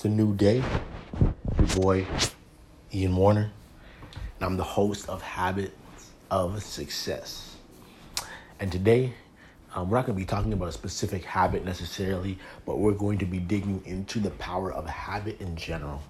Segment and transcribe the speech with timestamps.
[0.00, 0.64] It's a new day.
[1.58, 2.06] Your boy,
[2.94, 3.52] Ian Warner.
[4.12, 5.74] And I'm the host of Habits
[6.30, 7.56] of Success.
[8.58, 9.12] And today,
[9.74, 13.18] um, we're not going to be talking about a specific habit necessarily, but we're going
[13.18, 16.02] to be digging into the power of habit in general.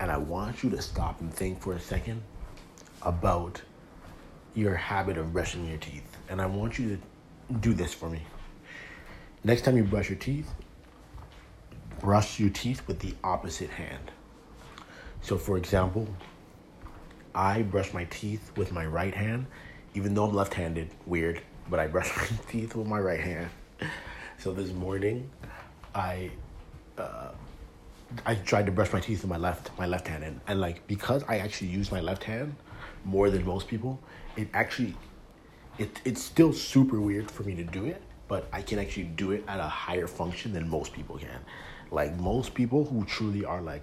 [0.00, 2.22] And I want you to stop and think for a second
[3.02, 3.60] about
[4.54, 6.16] your habit of brushing your teeth.
[6.30, 8.22] And I want you to do this for me.
[9.44, 10.50] Next time you brush your teeth,
[12.00, 14.10] brush your teeth with the opposite hand.
[15.22, 16.08] So, for example,
[17.34, 19.46] I brush my teeth with my right hand,
[19.94, 20.90] even though I'm left handed.
[21.06, 23.50] Weird, but I brush my teeth with my right hand.
[24.38, 25.30] So, this morning,
[25.94, 26.30] I.
[26.98, 27.28] Uh,
[28.26, 30.84] I tried to brush my teeth with my left my left hand and, and like
[30.88, 32.56] because I actually use my left hand
[33.04, 34.00] more than most people,
[34.36, 34.96] it actually
[35.78, 39.30] it it's still super weird for me to do it, but I can actually do
[39.30, 41.38] it at a higher function than most people can.
[41.90, 43.82] Like most people who truly are like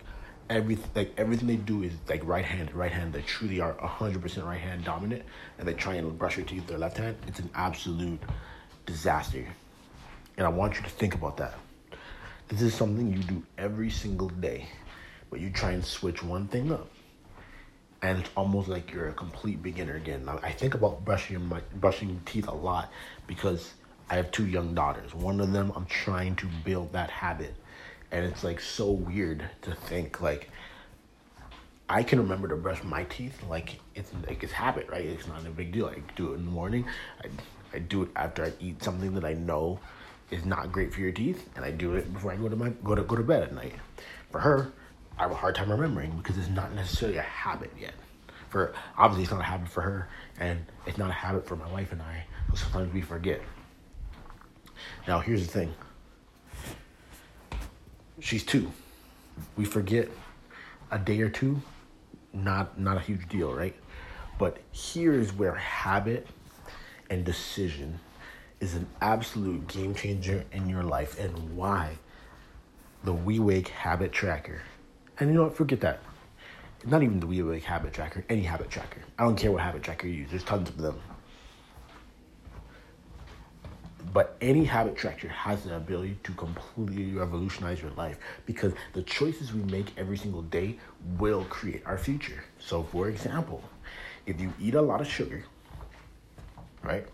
[0.49, 4.45] everything like everything they do is like right hand right hand they truly are 100%
[4.45, 5.23] right hand dominant
[5.59, 7.17] and they try and brush your teeth with their left hand.
[7.27, 8.21] It's an absolute
[8.85, 9.45] disaster.
[10.37, 11.55] And i want you to think about that.
[12.47, 14.67] This is something you do every single day
[15.29, 16.89] but you try and switch one thing up
[18.01, 20.23] and it's almost like you're a complete beginner again.
[20.25, 22.91] Now i think about brushing my brushing teeth a lot
[23.25, 23.73] because
[24.09, 25.13] i have two young daughters.
[25.13, 27.53] One of them i'm trying to build that habit
[28.11, 30.49] and it's like so weird to think like
[31.89, 35.05] I can remember to brush my teeth like it's like it's habit, right?
[35.05, 35.87] It's not a big deal.
[35.87, 36.85] I do it in the morning.
[37.23, 37.27] I
[37.73, 39.79] I do it after I eat something that I know
[40.31, 42.69] is not great for your teeth, and I do it before I go to my
[42.83, 43.75] go to go to bed at night.
[44.31, 44.71] For her,
[45.17, 47.93] I have a hard time remembering because it's not necessarily a habit yet.
[48.49, 51.71] For obviously, it's not a habit for her, and it's not a habit for my
[51.71, 52.25] wife and I.
[52.51, 53.41] So sometimes we forget.
[55.07, 55.73] Now, here's the thing
[58.19, 58.71] she's two.
[59.55, 60.09] We forget
[60.91, 61.61] a day or two,
[62.33, 63.75] not not a huge deal, right?
[64.39, 66.27] But here is where habit
[67.09, 67.99] and decision
[68.59, 71.97] is an absolute game changer in your life and why
[73.03, 74.61] the WeWake habit tracker.
[75.19, 75.55] And you know what?
[75.55, 75.99] Forget that.
[76.85, 79.01] Not even the WeWake habit tracker, any habit tracker.
[79.17, 80.29] I don't care what habit tracker you use.
[80.29, 80.99] There's tons of them.
[84.17, 88.17] But any habit tracker has the ability to completely revolutionize your life
[88.47, 90.79] because the choices we make every single day
[91.19, 92.43] will create our future.
[92.57, 93.61] So, for example,
[94.25, 95.45] if you eat a lot of sugar,
[96.81, 97.05] right,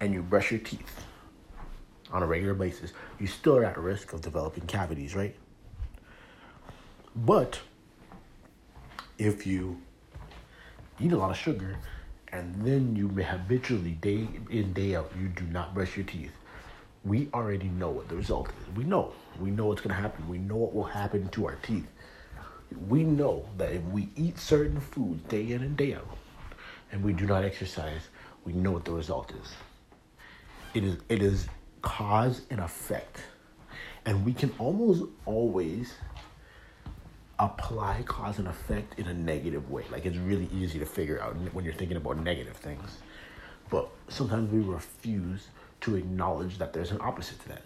[0.00, 1.06] and you brush your teeth
[2.12, 5.34] on a regular basis, you still are at risk of developing cavities, right?
[7.16, 7.60] But
[9.16, 9.80] if you
[11.00, 11.78] eat a lot of sugar
[12.32, 16.32] and then you habitually day in day out you do not brush your teeth.
[17.04, 18.76] We already know what the result is.
[18.76, 19.12] We know.
[19.40, 20.28] We know what's going to happen.
[20.28, 21.88] We know what will happen to our teeth.
[22.88, 26.06] We know that if we eat certain foods day in and day out
[26.92, 28.02] and we do not exercise
[28.44, 29.52] we know what the result is.
[30.74, 31.48] It is it is
[31.82, 33.18] cause and effect.
[34.06, 35.94] And we can almost always
[37.40, 39.82] apply cause and effect in a negative way.
[39.90, 42.98] Like it's really easy to figure out when you're thinking about negative things.
[43.70, 45.48] But sometimes we refuse
[45.80, 47.62] to acknowledge that there's an opposite to that.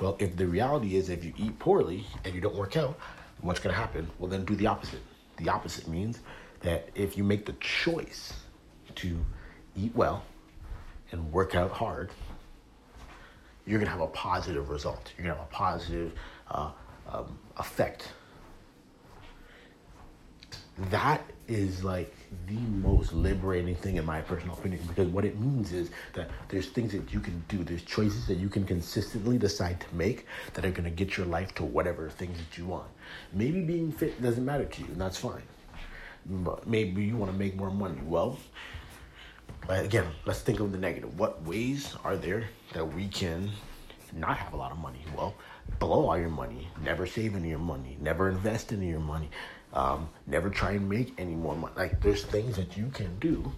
[0.00, 2.98] Well, if the reality is if you eat poorly and you don't work out,
[3.42, 4.08] what's going to happen?
[4.18, 5.02] Well, then do the opposite.
[5.36, 6.20] The opposite means
[6.60, 8.32] that if you make the choice
[8.94, 9.24] to
[9.76, 10.24] eat well
[11.12, 12.10] and work out hard,
[13.66, 15.12] you're going to have a positive result.
[15.16, 16.12] You're going to have a positive
[16.50, 16.70] uh,
[17.12, 18.08] um, effect
[20.90, 22.14] that is like
[22.46, 26.68] the most liberating thing in my personal opinion because what it means is that there's
[26.68, 30.64] things that you can do there's choices that you can consistently decide to make that
[30.64, 32.88] are going to get your life to whatever things that you want.
[33.32, 35.42] Maybe being fit doesn't matter to you and that's fine.
[36.26, 38.00] But maybe you want to make more money.
[38.04, 38.38] Well
[39.68, 41.18] uh, again let's think of the negative.
[41.18, 43.50] What ways are there that we can
[44.12, 45.04] not have a lot of money?
[45.16, 45.34] Well
[45.78, 49.00] blow all your money never save any of your money never invest any of your
[49.00, 49.30] money
[49.74, 51.74] um, never try and make any more money.
[51.76, 53.52] Like there's things that you can do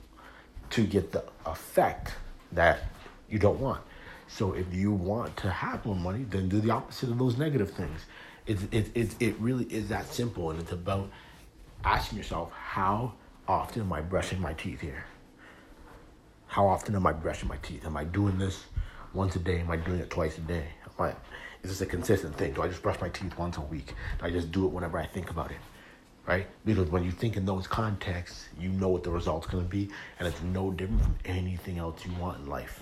[0.70, 2.14] to get the effect
[2.52, 2.80] that
[3.28, 3.82] you don't want.
[4.28, 7.70] So if you want to have more money, then do the opposite of those negative
[7.70, 8.00] things.
[8.46, 11.10] It's it, it, it really is that simple, and it's about
[11.84, 13.12] asking yourself, how
[13.46, 15.04] often am I brushing my teeth here?
[16.46, 17.84] How often am I brushing my teeth?
[17.84, 18.64] Am I doing this
[19.12, 19.60] once a day?
[19.60, 20.68] Am I doing it twice a day?
[20.84, 21.10] Am I,
[21.62, 22.54] is this a consistent thing?
[22.54, 23.94] Do I just brush my teeth once a week?
[24.18, 25.58] Do I just do it whenever I think about it?
[26.26, 26.46] Right?
[26.64, 29.88] Because when you think in those contexts, you know what the result's to be,
[30.18, 32.80] and it's no different from anything else you want in life.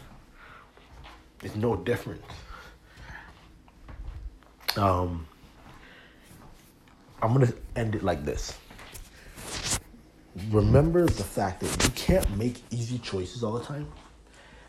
[1.42, 2.22] It's no different.
[4.76, 5.26] Um,
[7.22, 8.58] I'm gonna end it like this.
[10.50, 13.86] Remember the fact that you can't make easy choices all the time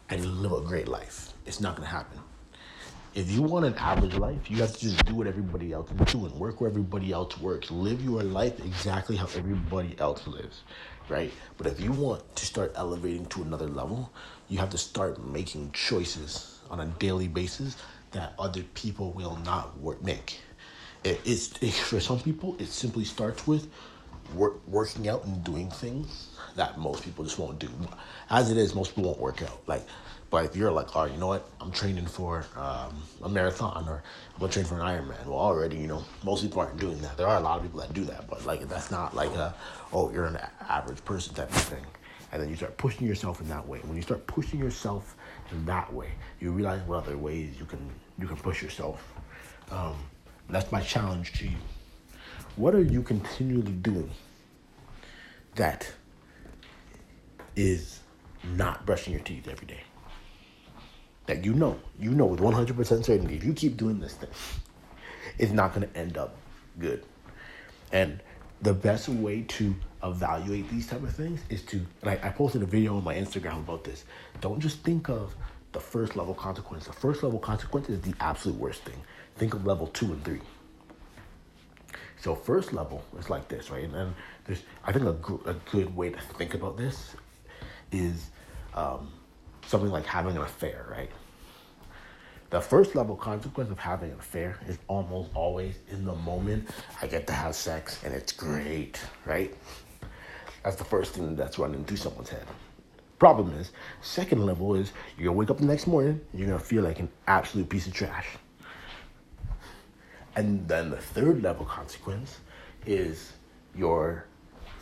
[0.10, 1.34] and live a great life.
[1.46, 2.20] It's not gonna happen.
[3.16, 6.12] If you want an average life, you have to just do what everybody else is
[6.12, 6.38] doing.
[6.38, 7.72] Work where everybody else works.
[7.72, 10.64] Live your life exactly how everybody else lives,
[11.08, 11.32] right?
[11.58, 14.12] But if you want to start elevating to another level,
[14.50, 17.78] you have to start making choices on a daily basis
[18.12, 20.42] that other people will not work, make.
[21.06, 23.70] It, it's it, for some people, it simply starts with
[24.34, 27.70] work, working out and doing things that most people just won't do.
[28.30, 29.62] As it is, most people won't work out.
[29.68, 29.88] Like
[30.36, 34.04] but if you're like, oh, you know what, I'm training for um, a marathon or
[34.34, 35.26] I'm gonna train for an Ironman.
[35.26, 37.16] Well, already, you know, most people aren't doing that.
[37.16, 39.56] There are a lot of people that do that, but like that's not like a,
[39.94, 40.38] oh, you're an
[40.68, 41.86] average person type of thing.
[42.34, 43.80] And then you start pushing yourself in that way.
[43.84, 45.16] When you start pushing yourself
[45.52, 46.10] in that way,
[46.42, 47.90] you realize what other ways you can
[48.20, 49.14] you can push yourself.
[49.72, 49.96] Um,
[50.50, 51.58] that's my challenge to you.
[52.58, 54.12] What are you continually doing
[55.56, 55.90] that
[57.56, 58.02] is
[58.44, 59.80] not brushing your teeth every day?
[61.26, 64.30] That you know, you know with 100% certainty, if you keep doing this thing,
[65.38, 66.36] it's not going to end up
[66.80, 67.04] good.
[67.92, 68.22] And
[68.62, 72.62] the best way to evaluate these type of things is to, and I, I posted
[72.62, 74.06] a video on my Instagram about this.
[74.42, 75.36] Don't just think of
[75.72, 76.86] the first level consequence.
[76.86, 79.00] The first level consequence is the absolute worst thing.
[79.36, 80.42] Think of level two and three.
[82.22, 83.84] So first level is like this, right?
[83.84, 87.16] And then there's, I think a, a good way to think about this
[87.92, 88.32] is
[88.74, 89.12] um,
[89.68, 91.10] something like having an affair, right?
[92.52, 96.70] The first level consequence of having an affair is almost always in the moment
[97.02, 99.54] I get to have sex and it's great, right?
[100.64, 102.46] That's the first thing that's running through someone's head.
[103.20, 103.72] Problem is,
[104.02, 107.10] second level is you're gonna wake up the next morning you're gonna feel like an
[107.28, 108.28] absolute piece of trash.
[110.36, 112.40] And then the third level consequence
[112.86, 113.34] is
[113.76, 114.26] your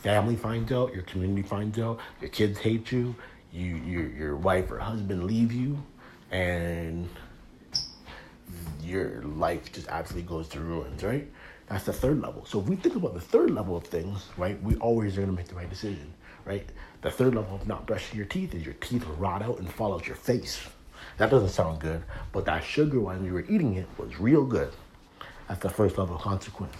[0.01, 3.15] family finds out, your community finds out, your kids hate you,
[3.53, 5.81] you your your wife or husband leave you
[6.31, 7.07] and
[8.81, 11.29] your life just absolutely goes to ruins, right?
[11.67, 12.45] That's the third level.
[12.45, 15.33] So if we think about the third level of things, right, we always are gonna
[15.33, 16.13] make the right decision,
[16.45, 16.67] right?
[17.01, 19.93] The third level of not brushing your teeth is your teeth rot out and fall
[19.93, 20.67] out your face.
[21.17, 24.71] That doesn't sound good, but that sugar when you were eating it was real good.
[25.47, 26.75] That's the first level consequence.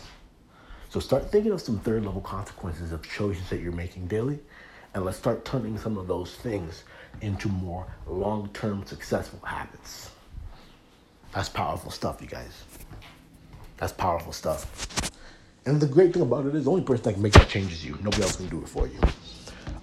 [0.89, 4.39] So start thinking of some third level consequences of choices that you're making daily
[4.93, 6.83] and let's start turning some of those things
[7.21, 10.11] into more long term successful habits.
[11.33, 12.63] That's powerful stuff, you guys.
[13.77, 15.11] That's powerful stuff.
[15.65, 17.71] And the great thing about it is the only person that can make that change
[17.71, 17.97] is you.
[18.03, 18.99] Nobody else can do it for you.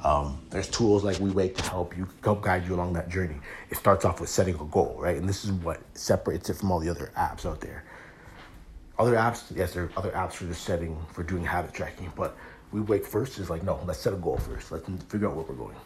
[0.04, 3.36] Um, there's tools like WeWake to help you, help guide you along that journey.
[3.70, 5.16] It starts off with setting a goal, right?
[5.16, 7.84] And this is what separates it from all the other apps out there.
[8.98, 12.36] Other apps, yes, there are other apps for the setting, for doing habit tracking, but
[12.74, 14.70] WeWake first is like, no, let's set a goal first.
[14.70, 15.76] Let's figure out where we're going,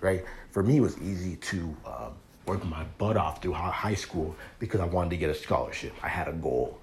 [0.00, 0.24] right?
[0.50, 2.12] For me, it was easy to um,
[2.46, 5.92] work my butt off through high school because I wanted to get a scholarship.
[6.02, 6.78] I had a goal.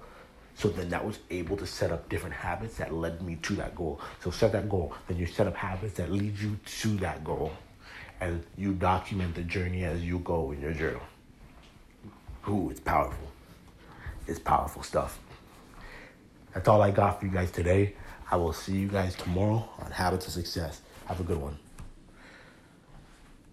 [0.56, 3.74] So then that was able to set up different habits that led me to that
[3.74, 4.00] goal.
[4.20, 7.52] So set that goal, then you set up habits that lead you to that goal.
[8.20, 11.02] And you document the journey as you go in your journal.
[12.48, 13.28] Ooh, it's powerful.
[14.26, 15.18] It's powerful stuff.
[16.52, 17.94] That's all I got for you guys today.
[18.30, 20.80] I will see you guys tomorrow on Habits of Success.
[21.06, 21.58] Have a good one.